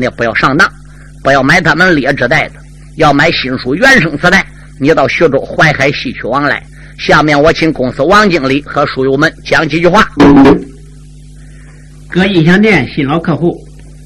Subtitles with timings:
[0.00, 0.66] 你不要上当，
[1.22, 2.54] 不要买他们劣质袋子，
[2.96, 4.44] 要买新书原声磁带。
[4.80, 6.62] 你到徐州淮海戏曲网来。
[6.98, 10.08] 下面我请公司王经理和书友们讲几句话。
[12.08, 13.56] 各音响店新老客户，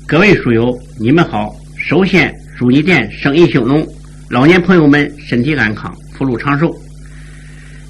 [0.07, 1.55] 各位书友，你们好！
[1.89, 3.87] 首先祝你店生意兴隆，
[4.29, 6.71] 老年朋友们身体安康，福禄长寿。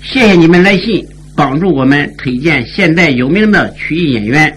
[0.03, 4.55] 谢谢你们来信，帮助我们推荐现代有名的曲艺演员，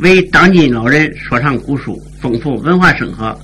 [0.00, 3.36] 为当今老人说唱古书，丰富文化生活。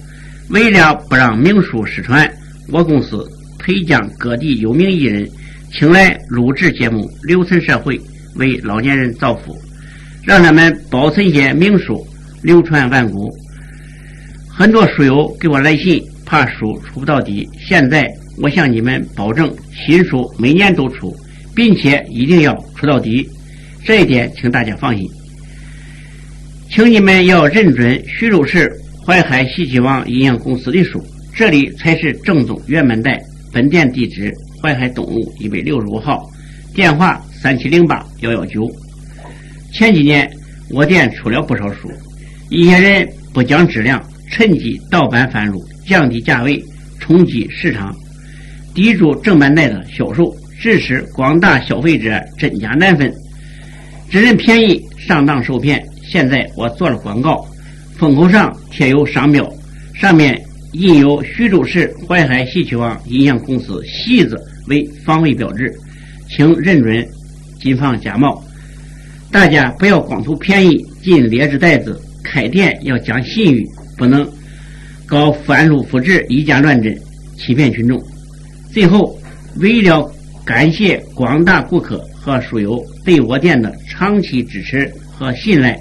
[0.50, 2.30] 为了不让名书失传，
[2.70, 3.26] 我公司
[3.58, 5.28] 推将各地有名艺人。
[5.72, 8.00] 请来录制节目，留存社会，
[8.36, 9.56] 为老年人造福，
[10.22, 12.06] 让他们保存些名书，
[12.42, 13.28] 流传万古。
[14.48, 17.48] 很多书友给我来信，怕书出不到底。
[17.58, 18.08] 现在
[18.40, 21.12] 我向你们保证，新书每年都出，
[21.56, 23.28] 并且一定要出到底。
[23.84, 25.04] 这一点，请大家放心。
[26.70, 28.70] 请你们要认准徐州市
[29.06, 31.04] 淮海戏曲网音像公司的书，
[31.34, 33.20] 这里才是正宗原版带。
[33.52, 34.32] 本店地址。
[34.62, 36.26] 淮海东路一百六十五号，
[36.74, 38.66] 电话三七零八幺幺九。
[39.74, 40.26] 前几年
[40.70, 41.92] 我店出了不少书，
[42.48, 46.58] 一些人不讲质量，趁机盗版贩入，降低价位，
[46.98, 47.94] 冲击市场，
[48.74, 53.12] 抵住正版带的销售，致使广大消费者真假难分，
[54.08, 55.84] 只认便宜，上当受骗。
[56.08, 57.46] 现在我做了广告，
[57.96, 59.48] 封口上贴有商标，
[59.94, 60.40] 上面
[60.72, 64.36] 印有徐州市淮海戏曲网音像公司“戏”字。
[64.66, 65.70] 为防伪标志，
[66.30, 67.06] 请认准，
[67.60, 68.42] 谨防假冒。
[69.30, 74.26] 大家不要光图便宜进劣质袋子，开店要讲信誉，不能
[75.04, 76.98] 搞翻录复制、以假乱真，
[77.36, 78.02] 欺骗群众。
[78.72, 79.14] 最后，
[79.56, 80.10] 为了
[80.46, 85.78] 感谢广大顾客和书友对我店的长期支持和信赖，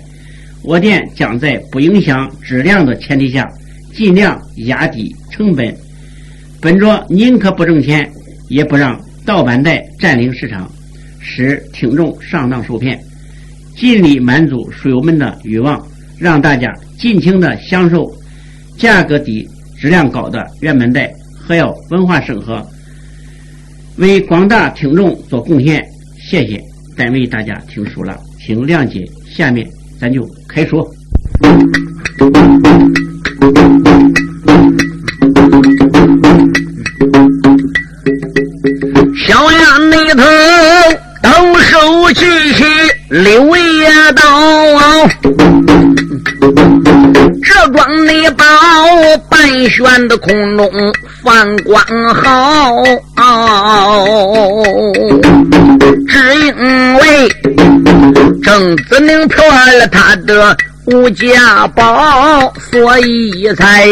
[0.64, 3.48] 我店将在不影响质量的前提下，
[3.94, 5.76] 尽量压低成本，
[6.62, 8.10] 本着宁可不挣钱。
[8.50, 10.70] 也不让盗版带占领市场，
[11.20, 13.02] 使听众上当受骗，
[13.76, 15.82] 尽力满足书友们的欲望，
[16.20, 18.14] 让大家尽情的享受
[18.78, 19.48] 价格低、
[19.80, 21.12] 质量高的原版带，
[21.48, 22.64] 还要文化生活，
[23.96, 25.84] 为广大听众做贡献。
[26.20, 26.62] 谢谢，
[26.96, 29.04] 单为大家听书了，请谅解。
[29.32, 29.68] 下面
[30.04, 30.86] 咱就开说。
[39.26, 40.24] 小院里头
[41.22, 42.66] 抖手举起
[43.12, 45.08] 柳叶刀，
[47.42, 48.44] 这桩内宝
[49.70, 50.70] 悬的空中
[51.24, 51.76] 放光
[52.14, 52.84] 好，
[56.08, 57.30] 只因为
[58.44, 63.88] 郑子明破了他的无价宝，所以才。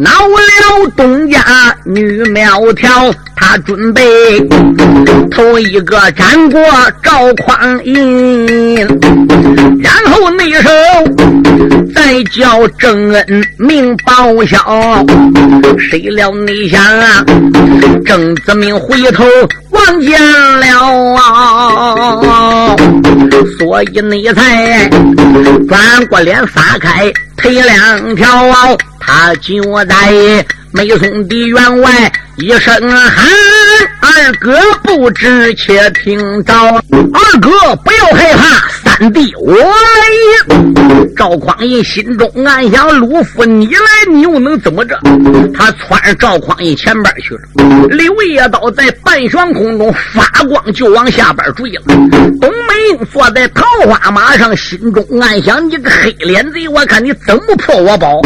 [0.00, 1.42] 恼了东家
[1.84, 4.00] 女苗条，他准备
[5.28, 6.62] 头一个斩过
[7.02, 8.86] 赵匡胤，
[9.82, 10.72] 然后那时候
[11.92, 15.04] 再叫郑恩明报效。
[15.90, 17.24] 谁料你想啊，
[18.06, 19.24] 郑子明回头
[19.70, 20.16] 望见
[20.60, 22.76] 了啊，
[23.58, 24.88] 所以你才
[25.68, 28.68] 转过脸撒开腿两条啊。
[29.08, 30.12] 他就在
[30.70, 33.26] 梅松的院外一声喊
[34.02, 36.52] ：“二哥不知，且听着。
[36.52, 38.68] 二哥不要害怕，
[38.98, 40.56] 三弟我来。”
[41.16, 44.98] 赵匡胤心中暗想：“陆父你来，你又能怎么着？”
[45.54, 47.88] 他窜赵匡胤前边去了。
[47.88, 51.82] 柳叶刀在半悬空中发光，就往下边坠了。
[52.40, 58.20] 董美英坐在桃花马上，心中暗想：“你个黑脸贼，我看你怎么破我宝！”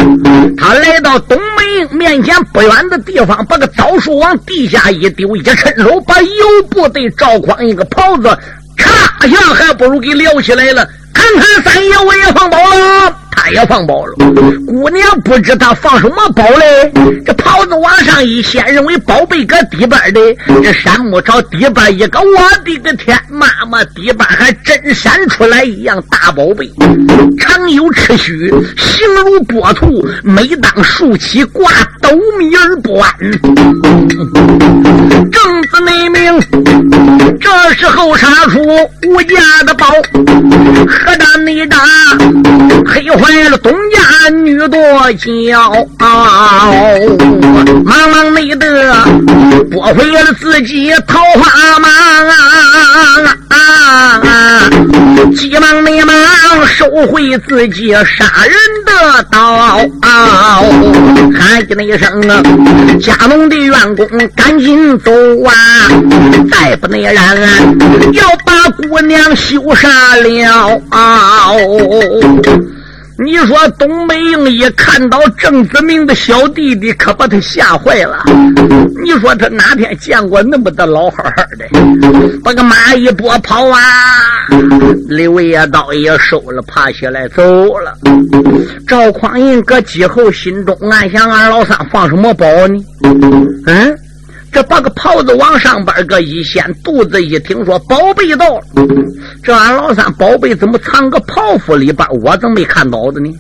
[0.57, 8.37] 他来到董美英面前不远的地方，把个枣树往地下一丢，一伸手把油布对赵匡胤个袍子，
[8.77, 10.89] 咔一下还不如给撩起来了。
[11.13, 13.19] 看看三爷，我也放宝了。
[13.43, 14.15] 他也放宝了，
[14.69, 16.93] 姑娘不知他放什么宝嘞。
[17.27, 20.21] 这袍子往上一掀，认为宝贝搁底边的。
[20.63, 26.71] 这山木朝底边一个，我的个天，妈妈底边还真闪出来一样大宝贝，
[27.41, 31.69] 常有赤须，形如波兔，每当竖起挂，
[32.01, 33.13] 斗米而不安。
[35.33, 36.41] 正子内明，
[37.41, 38.61] 这时候杀出
[39.09, 39.37] 无价
[39.67, 39.87] 的宝，
[40.89, 41.77] 何大内大，
[42.87, 43.32] 黑花。
[43.33, 44.79] 坏了东家女多
[45.15, 45.87] 娇，
[47.83, 48.95] 忙忙没得
[49.71, 51.89] 拨回了自己桃花马，
[55.35, 56.15] 急忙连忙
[56.67, 59.81] 收回自己杀人的刀，
[61.35, 62.43] 喊起那一声啊，
[63.01, 64.07] 家中的员工
[64.37, 65.11] 赶紧走
[65.45, 65.55] 啊！
[66.51, 67.39] 再不那然，
[68.13, 70.83] 要把姑娘羞杀了。
[73.25, 78.25] 你说东北英一看到郑子明的小弟弟，可把他吓坏了。
[79.03, 81.67] 你说他哪天见过那么的老好好的？
[82.43, 83.79] 把个马一拨跑啊！
[85.09, 87.43] 刘爷刀也收了，爬起来走
[87.79, 87.97] 了。
[88.89, 92.85] 赵匡胤搁机后心中暗想：俺老三放什么宝呢？
[93.67, 93.99] 嗯。
[94.53, 98.65] 这把个袍子往上边个一掀，肚子一听说宝贝到了，
[99.43, 102.07] 这俺老三宝贝怎么藏个袍服里边？
[102.23, 103.31] 我怎么没看到的呢？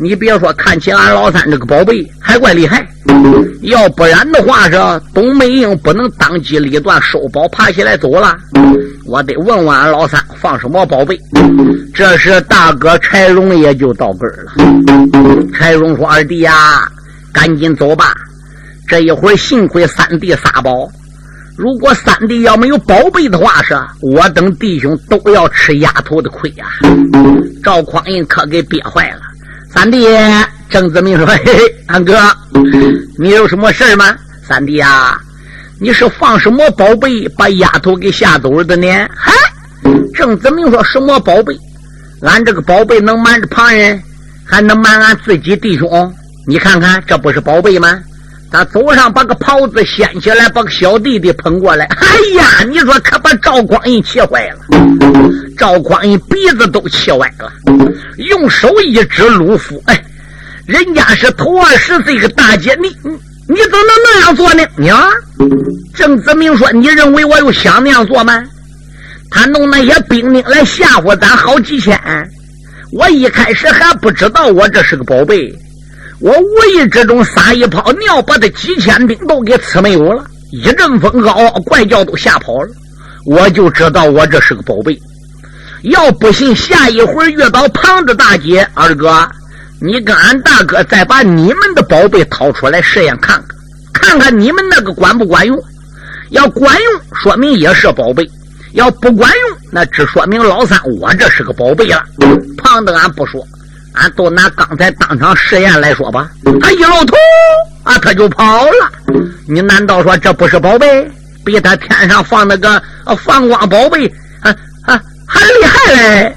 [0.00, 2.86] 你别说，看起俺老三这个宝贝还怪厉害。
[3.62, 8.36] 要不然的话，这董美英不能当机立断收宝爬起来走了。
[9.04, 11.18] 我得问问俺老三放什么宝贝。
[11.92, 14.52] 这时大哥柴荣也就到根儿了。
[15.52, 16.52] 柴荣说：“二弟呀，
[17.32, 18.14] 赶紧走吧。”
[18.88, 20.88] 这一会儿幸亏三弟撒宝，
[21.56, 26.66] 如果三弟要没有宝贝的话，是我等弟兄都要吃丫头的亏呀！
[27.64, 29.22] 赵匡胤可给憋坏了。
[29.68, 30.06] 三弟
[30.68, 32.16] 郑子明说：“嘿嘿，安哥，
[33.18, 34.16] 你有什么事吗？”
[34.46, 35.20] 三弟啊，
[35.80, 38.86] 你是放什么宝贝把丫头给吓走了的呢？
[39.16, 39.32] 哈，
[40.14, 41.58] 郑子明说什么宝贝？
[42.22, 44.00] 俺这个宝贝能瞒着旁人，
[44.44, 46.14] 还能瞒俺自己弟兄？
[46.46, 48.00] 你看看，这不是宝贝吗？
[48.50, 51.84] 他走上，把个袍子掀起来，把个小弟弟捧过来。
[51.86, 52.06] 哎
[52.36, 54.60] 呀，你说可把赵匡胤气坏了。
[55.58, 57.52] 赵匡胤鼻子都气歪了，
[58.18, 60.04] 用手一指鲁夫：“哎，
[60.66, 63.10] 人家是头二十岁个大姐，你你
[63.48, 64.62] 你怎么能那样做呢？”
[64.92, 65.10] 啊，
[65.94, 68.42] 郑子明说：“你认为我又想那样做吗？
[69.30, 71.98] 他弄那些兵丁来吓唬咱好几千，
[72.92, 75.52] 我一开始还不知道我这是个宝贝。”
[76.20, 82.68] 我无意之中撒一泡尿，把他几千兵都给呲没有了，一阵风嗷嗷怪叫都吓跑了。
[83.26, 84.98] 我就知道我这是个宝贝。
[85.82, 89.28] 要不信，下一会儿遇到胖子大姐，二哥，
[89.80, 93.42] 你跟俺大哥再把你们的宝贝掏出来试验看
[93.92, 95.56] 看，看看你们那个管不管用。
[96.30, 98.24] 要管用，说明也是宝贝；
[98.72, 102.02] 要不管用，那只说明老三我这是个宝贝了。
[102.56, 103.46] 胖子，俺不说。
[103.96, 107.16] 俺都拿刚才当场实验来说吧，他一露头
[107.82, 108.92] 啊，他就跑了。
[109.48, 111.10] 你难道说这不是宝贝？
[111.44, 112.82] 比他天上放那个
[113.18, 114.06] 放光宝贝
[114.40, 116.36] 啊啊还厉害嘞？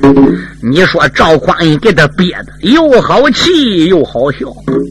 [0.61, 4.39] 你说赵匡胤给他憋的又好气又好笑。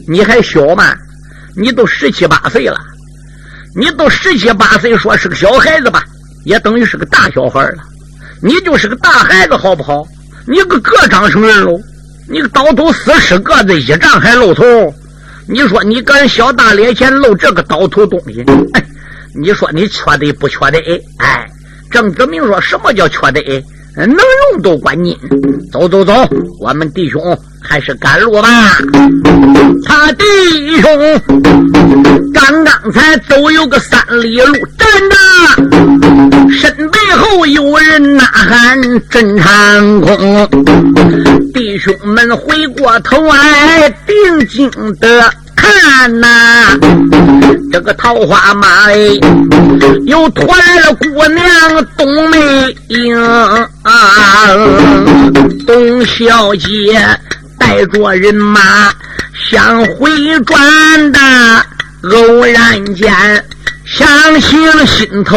[0.08, 0.94] 你还小吗？
[1.56, 2.78] 你都十七八岁了，
[3.76, 6.02] 你都十七八岁，说是个小孩子吧，
[6.44, 7.78] 也等于是个大小孩了。
[8.42, 10.04] 你就是个大孩子好不好？
[10.46, 11.78] 你个个长成人喽。
[12.30, 14.62] 你个刀头死十个子一丈还露头，
[15.48, 18.44] 你说你敢小大脸前露这个刀头东西，
[18.74, 18.84] 哎，
[19.34, 20.78] 你说你缺德不缺德？
[21.18, 21.46] 哎，
[21.90, 23.40] 郑子明说什么叫缺德？
[23.96, 24.10] 能
[24.52, 25.18] 用都管你。
[25.72, 26.12] 走走走，
[26.60, 27.20] 我们弟兄
[27.60, 28.48] 还是赶路吧。
[29.84, 30.24] 他弟
[30.80, 31.20] 兄
[32.32, 40.48] 刚刚才走有个三里路，站着，身后有人呐喊：“震长空！”
[41.54, 44.70] 弟兄们回过头来，定睛
[45.00, 45.32] 的。
[45.56, 46.78] 看呐，
[47.72, 48.96] 这个桃花马哎
[50.06, 53.16] 又拖来了姑娘董美英
[53.82, 54.48] 啊，
[55.66, 57.04] 董小姐
[57.58, 58.92] 带着人马
[59.50, 60.10] 向回
[60.46, 61.18] 转的，
[62.04, 63.12] 偶然间
[63.84, 65.36] 想起了心头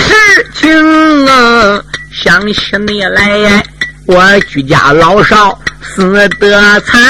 [0.00, 1.82] 事情啊，
[2.12, 3.62] 想起你来，
[4.06, 7.00] 我居家老少死得惨，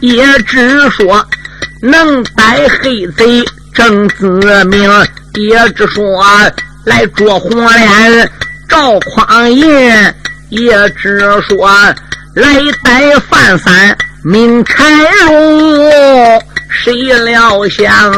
[0.00, 1.26] 也只说。
[1.80, 4.90] 能逮黑贼郑子明，
[5.34, 6.04] 也只说
[6.84, 8.30] 来捉红脸
[8.68, 10.14] 赵匡胤，
[10.48, 11.70] 也只说
[12.34, 14.82] 来逮范三明柴
[15.24, 16.42] 荣。
[16.68, 16.92] 谁
[17.24, 18.12] 料想，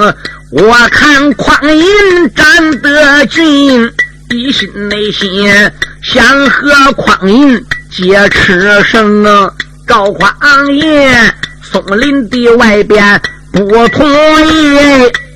[0.52, 3.88] 我看匡胤站得近，
[4.30, 5.48] 一心内心
[6.02, 9.52] 想和匡胤结吃生啊。
[9.86, 10.32] 赵匡
[10.74, 13.20] 胤松林的外边。
[13.52, 14.08] 不同
[14.46, 14.78] 意，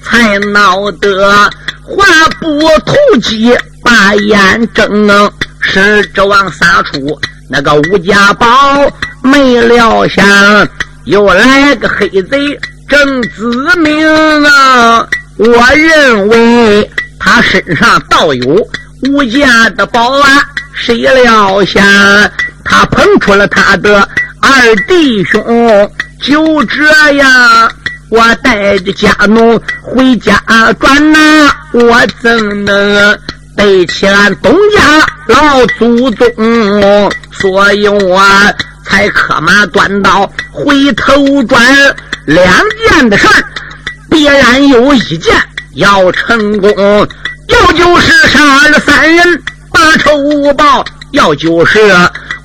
[0.04, 1.50] 才闹得
[1.82, 2.04] 话
[2.40, 3.52] 不投机，
[3.82, 5.30] 把眼睁啊，
[5.60, 8.46] 是指往撒出那个吴家宝。
[9.22, 10.24] 没料想
[11.06, 12.58] 又来个黑贼
[12.94, 14.06] 郑子明
[14.44, 15.04] 啊！
[15.36, 18.68] 我认为他身上倒有
[19.10, 20.40] 吴家的宝啊，
[20.72, 21.82] 谁料想
[22.64, 24.08] 他捧出了他的
[24.40, 25.90] 二弟兄，
[26.22, 26.84] 就这
[27.14, 27.72] 样，
[28.10, 30.40] 我带着家奴回家
[30.78, 33.18] 转呐，我怎能
[33.56, 37.12] 背起俺东家老祖宗？
[37.32, 38.22] 所以我
[38.84, 41.60] 才磕马断刀回头转。
[42.26, 42.46] 两
[42.88, 43.44] 件的事儿，
[44.10, 45.34] 必然有一件
[45.74, 46.70] 要成功，
[47.48, 49.42] 要就是杀了三人。
[49.72, 51.80] 把仇报，要就是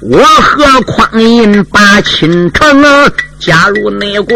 [0.01, 2.83] 我和匡胤把亲成。
[3.38, 4.36] 假如内国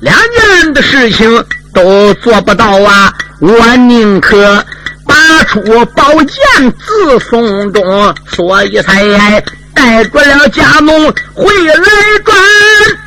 [0.00, 4.64] 两件的事情都做不到啊，我宁可
[5.04, 8.14] 拔出宝剑自送终。
[8.30, 9.02] 所以才
[9.74, 10.92] 带着了家奴
[11.34, 11.84] 回来
[12.24, 12.36] 转。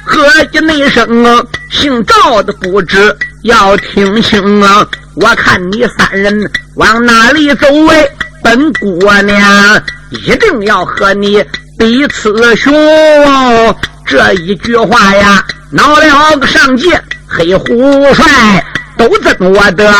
[0.03, 4.85] 合计内声啊，姓赵的不知要听清啊。
[5.15, 7.67] 我看你三人往哪里走？
[7.87, 8.07] 哎。
[8.43, 11.43] 本姑娘一定要和你
[11.79, 12.71] 比此雄，
[14.05, 18.63] 这一句话呀，恼了个上界黑虎帅，
[18.99, 19.91] 都憎我的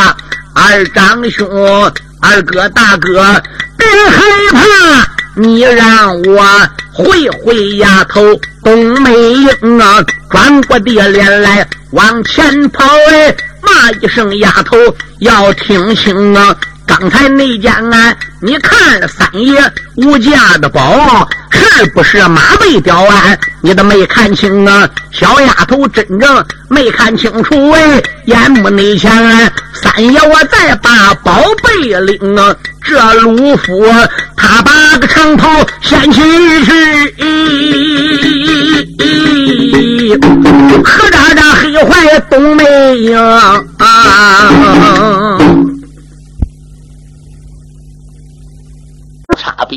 [0.53, 1.91] 二长兄、
[2.21, 3.41] 二哥、大哥，
[3.77, 4.59] 别害怕，
[5.35, 6.41] 你让我
[6.93, 8.21] 会会丫头
[8.63, 14.77] 冬梅英啊，转过的脸来往前跑，哎，骂一声丫头
[15.19, 16.55] 要听清啊。
[16.87, 19.59] 刚才那件案，你看三爷
[19.95, 23.37] 吴家的宝是不是马背雕案？
[23.61, 24.87] 你都没看清啊！
[25.11, 29.11] 小丫头真正没看清楚哎，眼目内前，
[29.73, 32.55] 三爷我再把宝贝领啊！
[32.83, 33.83] 这鲁夫
[34.45, 35.49] 大把个长袍
[35.81, 36.21] 掀起
[36.65, 36.71] 去，
[40.83, 42.63] 何扎扎黑怀冬梅
[42.97, 43.59] 英啊？
[49.35, 49.73] 傻逼。